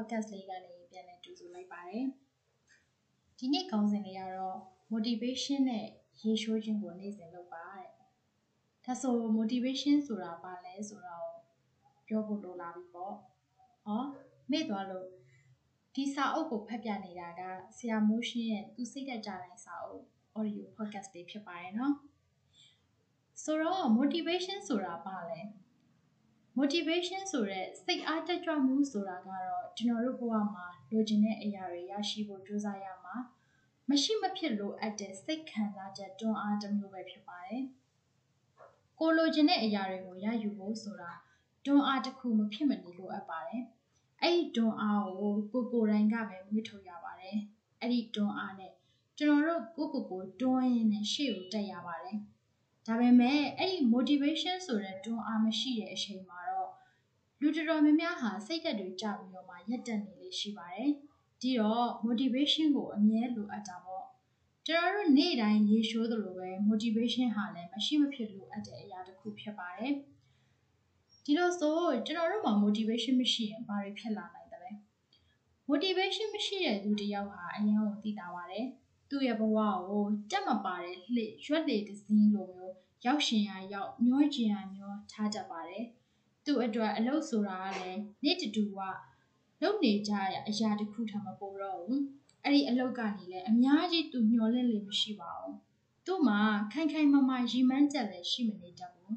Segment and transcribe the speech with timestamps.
[0.00, 2.06] podcast လေးကနေပြန်လည်ကြိုဆိုလိုက်ပါတယ်။
[3.38, 4.58] ဒီနေ့ခေါင်းစဉ်လေးကတော့
[4.92, 5.86] motivation နဲ့
[6.22, 7.88] ရေရှိုးခြင်းကိုနေ့စဉ်လုပ်ပါတဲ့။
[8.84, 11.28] ဒါဆို motivation ဆိုတာဘာလဲဆိုတော့
[12.08, 13.14] ပြောဖို့လိုလာပြီပေါ့။
[13.84, 14.02] ဟော
[14.50, 15.06] မေ့သွားလို့
[15.94, 17.42] ဒီစာအုပ်ကိုဖတ်ပြနေတာက
[17.76, 20.02] ဆရာမိုးရှင်းရဲ့သူစိတ်သက်ကြတဲ့စာအုပ်
[20.38, 21.94] audio podcast လေးဖြစ်ပါတယ်နော်။
[23.42, 25.40] ဆိုတော့ motivation ဆိုတာဘာလဲ။
[26.58, 33.14] motivation ဆိုတဲ့စိတ်အားတက်ကြွမှုဆိုတာကတော့ကျွန်တော်တို့ဘဝမှာလိုချင်တဲ့အရာတွေရရှိဖို့ကြိုးစားရမှာ
[33.88, 37.62] မရှိမဖြစ်လိုအပ်တဲ့စိတ်ခံစားချက်တွန်းအားတစ်မျိုးပဲဖြစ်ပါတယ်။
[38.98, 41.12] ကိုလိုချင်တဲ့အရာတွေကိုရယူဖို့ဆိုတာ
[41.64, 43.62] တွန်းအားတစ်ခုမဖြစ်မနေလိုအပ်ပါတယ်။
[44.22, 47.36] အဲ့ဒီတွန်းအားကိုကိုကိုယ်တိုင်ကပဲမွေးထုတ်ရပါတယ်။
[47.80, 48.72] အဲ့ဒီတွန်းအားနဲ့
[49.18, 52.18] ကျွန်တော်တို့ကိုကိုကိုတွန်းရင်းနဲ့ရှေ့ကိုတက်ရပါတယ်။
[52.86, 56.40] ဒါပေမဲ့အဲ့ဒီ motivation ဆိုတဲ့တွန်းအားမရှိတဲ့အချိန်မှာ
[57.42, 60.90] လူတော်တော်များများဟာစိတ်ဓာတ်တွေကျပြီးတော့မှရက်တက်နေလေးရှိပါတယ်။
[61.40, 64.04] ဒီတော့ motivation ကိုအမြဲလိုအပ်တာပေါ့။
[64.66, 69.92] ကျွန်တော်တို့နေ့တိုင်းရေရှိုးသလိုပဲ motivation ဟာလည်းမရှိမဖြစ်လိုအပ်တဲ့အရာတစ်ခုဖြစ်ပါတယ်။
[71.24, 74.70] ဒီလိုဆိုကျွန်တော်တို့မှာ motivation မရှိရင်ဘာတွေဖြစ်လာနိုင်သလဲ။
[75.70, 78.66] motivation မရှိတဲ့လူတစ်ယောက်ဟာအရင်ကသိတာပါတယ်။
[79.10, 79.58] သူ့ရဲ့ဘဝ
[79.88, 85.86] ကိုတက်မပါတဲ့လှည့်ရွက်လေတစင်းလိုမျိုးရောက်ရှင်ရရောက်မျောကျင်ရမျောထားတတ်ပါတယ်။
[86.44, 88.80] သူ့အတွက်အလုပ်ဆိုတာကလည်းနေ့တတူက
[89.62, 92.02] လုပ်နေကြရအရာတစ်ခုထပ်မပိုတော့ဘူး
[92.44, 95.54] အဲ့ဒီအလုပ်ကနေလည်းအများကြီးသူမျောလင့်လေမရှိပါဘူး
[96.06, 96.40] သူ့မှာ
[96.72, 99.16] ခိုင်ခိုင်မာမာရီမန်းချက်လည်းရှိမနေတတ်ဘူး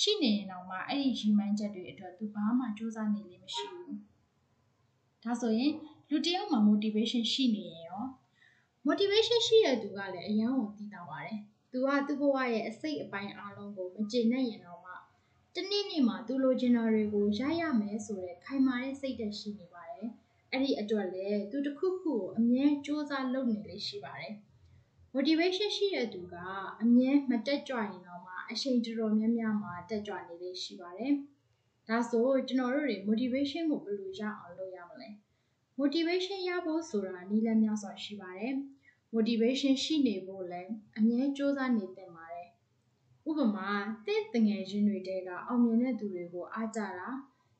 [0.00, 3.96] ရှိနေရင်တော့မှအဲ့ဒီရီမန်းချက်တွေအတွက်သူဘာမှစူးစမ်းနေလေမရှိဘူး
[5.22, 5.72] ဒါဆိုရင်
[6.10, 8.02] လူတယောက်မှာ motivation ရှိနေရင်ရော
[8.86, 11.38] motivation ရှိတဲ့သူကလည်းအယံကိုသိတာပါတယ်
[11.72, 14.82] သူကသူ့ဘဝရဲ့အစိတ်အပိုင်းအားလုံးကိုမကျေနပ်ရင်တော့
[15.56, 20.08] တနေ့နေ့မှာသူလိုချင်တာတွေကိုရရမယ်ဆိုတဲ့ခိုင်မာတဲ့စိတ်ဓာတ်ရှိနေပါတယ်။
[20.52, 24.34] အဲ့ဒီအတွက်လည်းသူတစ်ခုခုကိုအမြဲစူးစမ်းလုပ်နေလေရှိပါတယ်။
[25.14, 26.34] motivation ရှိတဲ့သူက
[26.82, 31.12] အမြဲမတက်ကြွရင်တော့မှအချိန်တော်တော်များများမှာတက်ကြွနေလေရှိပါတယ်။
[31.88, 35.08] ဒါဆိုကျွန်တော်တို့တွေ motivation ကိုဘယ်လိုရအောင်လုပ်ရမလဲ။
[35.80, 38.54] motivation ရဖို့ဆိုတာနည်းလမ်းများစွာရှိပါတယ်။
[39.14, 42.48] motivation ရှိနေဖို့လည်းအမြဲစူးစမ်းနေသင့်ပါတယ်
[43.28, 43.68] ဥပမာ
[44.06, 47.10] တင့်တငယ်ချင်းတွေတဲကအောင်မြင်တဲ့သူတွေကိုအားကြတာ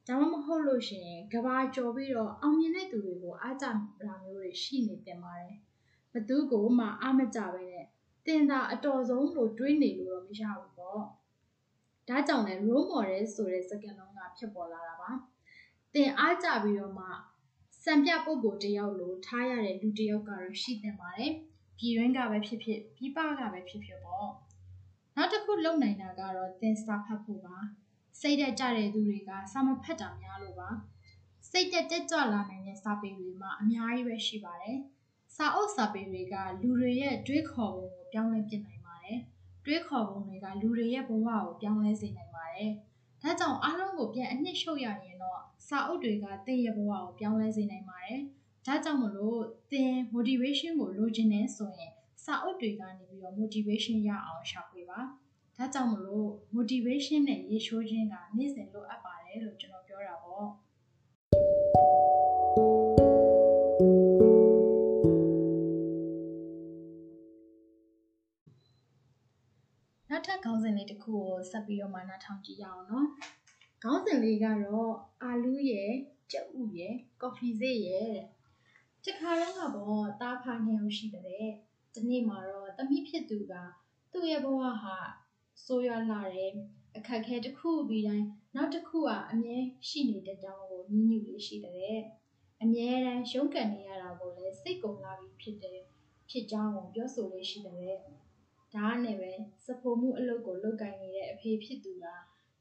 [0.09, 3.67] ဒါမှမဟုတ်လို့ရှိရင်ကဘာကြော်ပြီးတော့အောင်မြင်တဲ့သူတွေကိုအားကြ
[4.03, 5.57] တာမျိုးတွေရှိနေတင်ပါတယ်
[6.13, 7.87] ဘသူကိုမှအားမကြပဲနဲ့
[8.27, 11.03] တင်တာအတော်ဆုံးလို့တွေးနေလို့တော့မရဘူးပေါ့
[12.09, 15.11] ဒါကြောင့်လဲ role model ဆိုတဲ့စကားလုံးကဖြစ်ပေါ်လာတာပါ
[15.95, 17.07] တင်အားကြပြီးတော့မှ
[17.85, 21.33] စံပြပုံကိုတယောက်လိုထားရတဲ့လူတယောက်ကတော့ရှိတင်ပါတယ်
[21.79, 24.29] ပြည်ရင်းကပဲဖြစ်ဖြစ်ပြည်ပကပဲဖြစ်ဖြစ်ပေါ့
[25.17, 27.57] နောက်တစ်ခုလုပ်နိုင်တာကတော့သင်စာဖတ်ဖို့ပါ
[28.21, 30.71] စိတ်တက်ကြတဲ့သူတွေကစာမဖတ်တာများလို့ပါ
[31.51, 34.79] စိတ်တက်တက်ကြွလာနိုင်တဲ့စာပေတွေမှာအများကြီးပဲရှိပါတယ်
[35.37, 39.19] စာအုပ်စာပေတွေကလူတွေရဲ့တွေးခေါ်ပုံကိုပြောင်းလဲပြနိုင်ပါတယ်
[39.65, 42.71] တွေးခေါ်ပုံတွေကလူတွေရဲ့ဘဝကိုပြောင်းလဲစေနိုင်ပါတယ်
[43.23, 48.21] ဒါကြောင့်အားလုံးကိုပြန်အနှစ်ရှုပ်ရရင်တော့စာအုပ်တွေကသင်ရဲ့ဘဝကိုပြောင်းလဲစေနိုင်ပါတယ်
[48.67, 49.41] ဒါကြောင့်မလို့
[49.73, 51.93] သင် motivation ကိုလိုချင်နေဆိုရင်
[52.25, 55.01] စာအုပ်တွေကနေပြီးတော့ motivation ရအောင်ရှာဖွေပါ
[55.57, 60.49] ဒါကြောင့်မလို့ motivation နဲ့ရေရှိုးခြင်းကနေ့စဉ်လိုအပ်ပါတယ်လို့ကျွန်တော်ပြောတာပေါ့
[70.23, 73.09] နောက်ထပ်ခေါင်းစဉ်လေးတစ်ခုကိုဆက်ပြီးတော့မှနားထောင်ကြည့်ရအောင်နော်
[73.83, 75.93] ခေါင်းစဉ်လေးကတော့အာလူးရဲ့
[76.33, 78.15] ကြက်ဥရဲ့ကော်ဖီစေ့ရဲ့
[79.05, 81.47] တခါတော့ကပေါ့တားဖာနေလို့ရှိတဲ့
[81.95, 83.55] ဒီနေ့မှာတော့တမိဖြစ်သူက
[84.13, 84.97] သူ့ရဲ့ဘဝဟာ
[85.65, 86.53] ဆိုးရွားလာတယ်
[86.97, 89.57] အခက်ခဲတစ်ခုပြီးတိုင်းနောက်တစ်ခုကအမြဲ
[89.89, 91.99] ရှိနေတဲ့တောင်းကိုညှဉ်းညူလေးရှိတဲ့
[92.63, 95.81] အမြဲတမ်းရုန်းကန်နေရတာကိုလည်းစိတ်ကုန်လာပြီးဖြစ်တယ်
[96.31, 97.97] ဖြစ်ကြောင်းကိုပြောဆိုလေးရှိတဲ့
[98.75, 99.33] ဒါနဲ့ပဲ
[99.67, 102.07] စဖို့မှုအလုပ်ကို လုပ်ကင်နေတဲ့အဖေဖြစ်သူက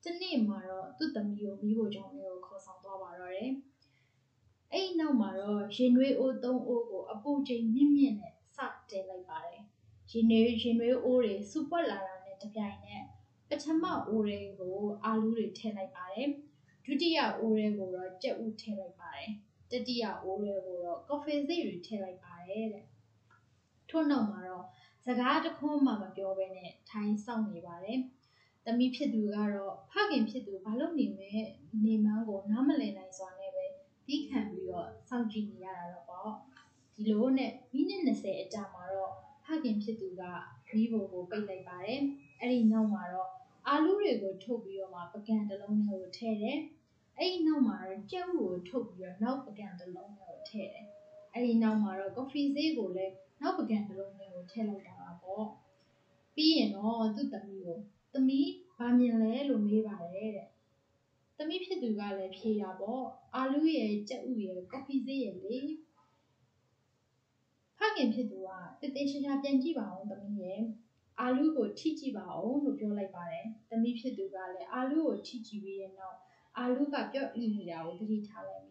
[0.04, 3.52] တနေ့မှာတော့ သူ့သမီးကိုမိဖို့ကြောင့်လည်းခေါ်ဆောင်သွားပါတော့တယ်
[4.72, 8.58] အဲ့ဒီနောက်မှာတော့ရင်နွေးအိုးသုံးအိုးကို အပူချိန်မြင့်မြင့်နဲ့ စ
[8.90, 9.62] တင်လိုက်ပါတယ်
[10.12, 13.04] ရင်နွေးရင်နွေးအိုးတွေစူပွက်လာတာနဲ့ တပြိုင်နက်
[13.50, 16.30] ပထမအိုးတွေကို အာလူးတွေ ထည့်လိုက်ပါတယ်
[16.86, 19.30] ဒုတိယအိုးတွေကိုတော့ ကြက်ဥထည့်လိုက်ပါတယ်
[19.72, 22.86] တတိယအိုးတွေကိုတော့ ကော်ဖီစိတ်တွေ ထည့်လိုက်ပါတယ်တဲ့
[23.90, 24.66] ထို့နောက်မှာတော့
[25.06, 28.00] စကားတခွန်းမှမပြောဘဲနဲ့ထိုင်စောင့်နေပါတယ်။
[28.66, 31.32] သမီးဖြစ်သူကတော့ဖခင်ဖြစ်သူဘာလို့နေမဲ
[31.84, 33.66] နေမှန်းကိုနားမလည်နိုင်စွာနဲ့ပဲ
[34.08, 36.32] တီးခံပြီးတော့စောင့်ကြည့်နေရတာတော့ပေါ့။
[36.94, 39.12] ဒီလိုနဲ့မိနစ်20အကြာမှာတော့
[39.46, 40.22] ဖခင်ဖြစ်သူက
[40.74, 42.00] မီးပုံကိုပိတ်လိုက်ပါတယ်။
[42.40, 43.30] အဲ့ဒီနောက်မှာတော့
[43.68, 46.60] အာလူးတွေကိုထုတ်ပြီးတော့မှပကံတစ်လုံးထဲကိုထည့်တယ်
[47.18, 50.88] အဲ့ဒီနောက်မှာတော့ကြက်ဥကိုထုတ်ပြီးတော့နောက်ပကံတစ်လုံးနဲ့ကိုထည့်တယ်
[51.34, 55.48] အဲ့ဒီနောက်မှာတော့ coffee ဈေးကိုလည်း နောက်ပကံတစ်လုံးနဲ့ကိုထည့်လိုက်တာပါပေါ့
[56.36, 57.78] ပြီးရင်တော့သူ့သမီးကို
[58.14, 60.48] သမီးဘာမြင်လဲလို့မေးပါတယ်တဲ့
[61.38, 63.06] သမီးဖြစ်သူကလည်းဖြေတာပေါ့
[63.36, 65.60] အာလူရဲ့ကြက်ဥရဲ့ coffee ဈေးရဲ့လေ
[67.78, 68.50] ဖခင်ဖြစ်သူက
[68.82, 70.62] တည်တည်ရှာရှာပြန်ကြည့်ပါအောင်သမီးရဲ့
[71.20, 76.18] အာလူကိုထိကြည့်ပါအောင်လို့ပြောလိုက်ပါတယ်သမီးဖြစ်သူကလည်းအာလူကိုထိကြည့်ပြီးတဲ့နောက်
[76.58, 78.71] အာလူကပြော့လိနေတာကိုသတိထားလိုက်မိ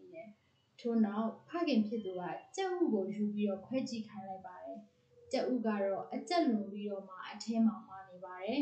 [0.81, 2.21] ထို့နောက် ဖခင်ဖြစ်သူက
[2.55, 4.77] ကြက်ဥကိုယူပြီးတော့ခွဲကြည့်ခိုင်းလိုက်ပါတယ်
[5.31, 8.59] ကြက်ဥကတော့အကြက်လွန်ပြီးတော့မှအထဲမှာမာနေပါတယ်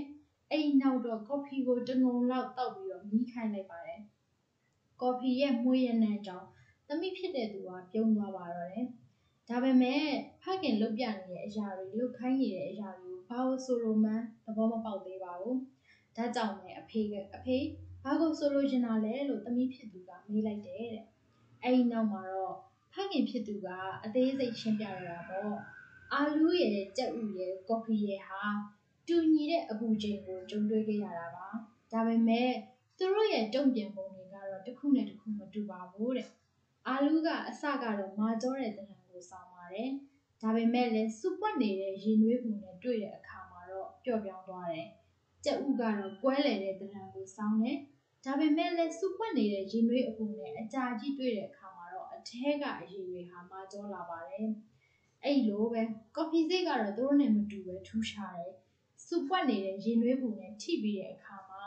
[0.50, 4.02] အဲ့ဒီနောက်တော့ကော်ဖီကိုတငုံလောက်တောက်ပြီးတော့မီးခိုင်းလိုက်ပါတယ်
[5.02, 6.48] ကော်ဖီရဲ့မှုရတဲ့ကြောင့်
[6.88, 8.88] သမီးဖြစ်တဲ့သူကပြုံးသွားပါတော့တယ်
[9.50, 10.04] ဒါပေမဲ့
[10.42, 15.56] ဖခင်လုတ်ပြနေတဲ့အရာတွေလုတ်ခိုင်းနေတဲ့အရာတွေကိုဘာလို့ဆိုလိုမှန်းသဘောမပေါက်သေးပါဘူး။
[16.16, 17.58] ဒါကြောင့်လည်းအဖေကအဖေ
[18.04, 21.06] ဘာကိုဆိုလိုချင်တာလဲလို့သမီးဖြစ်သူကမေးလိုက်တယ်တဲ့။
[21.64, 22.56] အဲဒီနောက်မှာတော့
[22.94, 23.68] ဖခင်ဖြစ်သူက
[24.04, 25.54] အသေးစိတ်ရှင်းပြရတာပေါ့။
[26.14, 28.44] အာလူးရဲ့ကြက်ဥရဲ့ကော်ဖီရဲ့ဟာ
[29.08, 31.48] တူညီတဲ့အပူချိန်ကိုကြုံတွေ့ခဲ့ရတာပါ။
[31.92, 32.50] ဒါပေမဲ့
[32.98, 36.30] သူတို့ရဲ့တုံ့ပြန်ပုံတွေကတော့တစ်ခုနဲ့တစ်ခုမတူပါဘူးတဲ့။
[36.88, 39.90] အာလူးကအစကတော့မာကြောတဲ့တဏ္ဍာကိုဆောင်ပါတယ်။
[40.42, 44.88] ဒါပေမဲ့လည်းစူပွက်နေတဲ့ရင်နွေးပုံနဲ့တွေ့တဲ့အခါမှာတော့ပျော့ပြောင်းသွားတယ်။
[45.46, 47.78] ကြက်ဥကတော့ကွဲလေတဲ့တဏ္ဍာကိုဆောင်တယ်။
[48.26, 54.48] ဒါပေမဲ့လည်းစူပွက်နေတဲ့ရင်နွေးအပုံနဲ့အကြာကြီးတွေ့တဲ့အခါမှာတော့အထဲကအရည်တွေဟာမာကြောလာပါတယ်။
[55.24, 55.82] အဲ့လိုပဲ
[56.16, 58.54] ကော်ဖီစိတ်ကတော့သူတို့နဲ့မတူပဲထူးခြားတယ်။
[59.06, 61.64] စူပွက်နေတဲ့ရင်နွေးပုံနဲ့ထိပြီးတဲ့အခါမှာ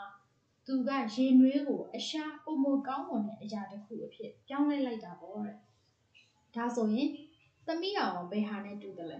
[0.67, 5.57] သူကရေနွေးကိုအရှာပုံမကောင်းမွန်တဲ့အရာတစ်ခုအဖြစ်ပြောင်းလဲလိုက်တာပေါ့တဲ့။
[6.55, 7.09] ဒါဆိုရင်
[7.67, 9.19] သမီးအောင်ဘယ်ဟာနဲ့တူတယ်လဲ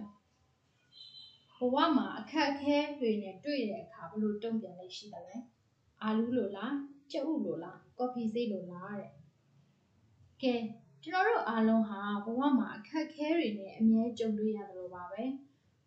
[1.58, 5.36] ဘဝမှာအခက်အခဲတွေနဲ့တွေ့တဲ့အခါဘလို့တုံ့ပြန်လိုက်ရှိတယ်လဲ
[6.04, 6.74] အာလူးလိုလား
[7.10, 9.10] ကြက်ဥလိုလားကော်ဖီစိတ်လိုလားတဲ့
[10.42, 10.54] ကဲ
[11.02, 15.22] ကျွန်တော်တို့အားလုံးဟာဘဝမှာအခက်အခဲတွေနဲ့အမြဲကြုံတွေ့ရတယ်လို့ပါပဲ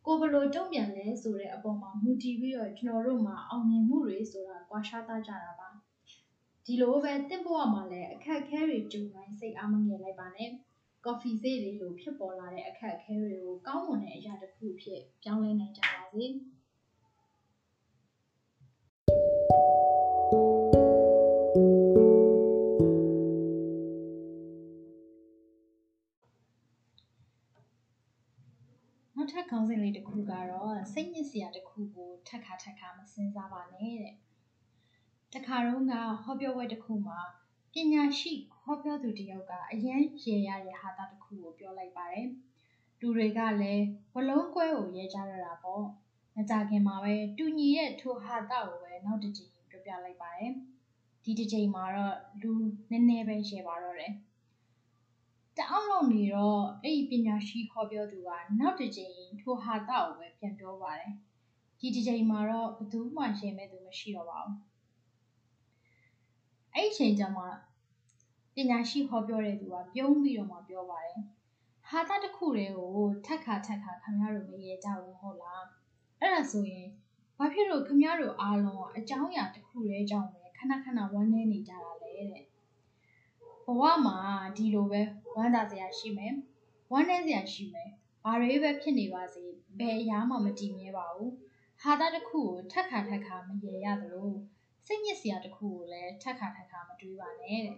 [0.05, 5.69] ကိုဘလို့တုံ့ပြန်လဲဆိုတဲ့အပေါ်မှာမူတည်ပြီးတော့ကျွန်တော်တို့မှာအောင်မြင်မှုတွေဆိုတာကွာခြားသားကြတာပါ
[6.65, 10.49] ဒီလိုပဲတင့်ဘဝမှာလည်းအခက်အခဲတွေကြုံတိုင်းစိတ်အားမငယ်လိုက်ပါနဲ့
[11.05, 16.25] ကော်ဖီဆေးတွေလိုဖြစ်ပေါ်လာတဲ့အခက်အခဲတွေကိုကောင်းမွန်တဲ့အရာတစ်ခုဖြစ်ပြောင်းလဲနိုင်ကြပါစေ။
[29.37, 34.15] ထပ်ခေါင်းစဉ်လေးတစ်ခုကတော့စိတ်ညစ်စရာတစ်ခုကိုထက်ခါထက်ခါမစင်စားပါနဲ့တဲ့။
[35.33, 35.93] တခါတော့က
[36.23, 37.19] ဟောပြောပွဲတစ်ခုမှာ
[37.73, 42.27] ပညာရှိဟောပြောသူတယောက်ကအရန်ရေရတဲ့ဟာတာတစ်ခုကိုပြောလိုက်ပါတယ်။
[42.99, 45.83] လူတွေကလည်းဝလုံးကွဲကိုရဲကြရတာပေါ့။
[46.35, 50.51] မကြခင်မှာပဲတူညီရဲ့ထိုဟာတာကိုပဲနောက်တစ်ချိန်ပြောပြလိုက်ပါတယ်။
[51.23, 52.51] ဒီတစ်ချိန်မှာတော့လူ
[52.91, 54.13] နည်းနည်းပဲရဲပါတော့တယ်။
[55.57, 61.11] တအောင်လုံးနေတော့အဲ့ဒီပညာရှိဟောပြောသူကနောက်တစ်ချိန်ထိုဟာတာကိုပဲပြန်ပြောပါတယ်။
[61.79, 64.55] ဒီတစ်ချိန်မှာတော့ဘယ်သူမှရှင်းမဲ့သူမရှိတော့ပါဘူး။
[66.73, 67.43] အဲ့ဒီချိန်ကျမှ
[68.55, 71.19] ပညာရှိဟောပြောတဲ့သူကပြုံးပြီးတော့မှပြောပါတယ်။
[71.89, 72.91] ဟာတာတစ်ခုတည်းကို
[73.25, 75.63] ထက်ခါထက်ခါခင်ဗျားတို့မရေကြဘူးမဟုတ်လား။
[76.19, 76.87] အဲ့ဒါဆိုရင်
[77.37, 82.45] ဘာဖြစ်လို့ခင်ဗျားတို့အားလုံးကအကြောင်းအရာတစ်ခုတည်းကြောင့်ပဲခဏခဏဝမ်းနည်းနေကြတာလဲတဲ့။
[83.67, 84.17] ဘဝမှာ
[84.57, 85.01] ဒီလိုပဲ
[85.35, 86.33] ဝမ်းသာစရာရှိမယ်။
[86.91, 87.89] ဝမ်းနည်းစရာရှိမယ်။
[88.23, 89.43] ဘာတွေပဲဖြစ်နေပါစေ
[89.79, 91.31] ဘယ်အရာမှမတည်မြဲပါဘူး။
[91.81, 94.31] ဟာတာတစ်ခုကိုထက်ခါထက်ခါမရေရသလို
[94.85, 97.75] စိတ်ညစ်စရာတစ်ခုကိုလည်းထက်ခါထက်ခါမတွေးပါနဲ့တဲ့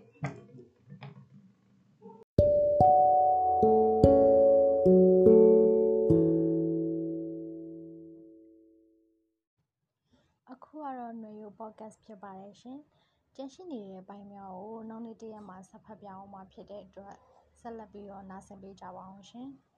[10.51, 12.79] အခုကတော့ຫນွေရို podcast ဖြစ်ပါတယ်ရှင်။
[13.36, 17.16] ကျန်ရှိနေတဲ့ပိုင်းများကို နောက်နေ့တရက်မှာ ဆက်ဖတ်ပြအောင်မှာဖြစ်တဲ့အတွက်
[17.60, 19.50] ဆက်လက်ပြီးတော့ နားဆင်ပေးကြပါအောင်ရှင်။